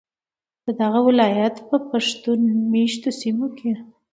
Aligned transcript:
ددغه 0.65 0.99
ولایت 1.09 1.55
په 1.67 1.75
پښتون 1.91 2.39
میشتو 2.71 3.09
سیمو 3.19 3.47
کې 3.57 3.71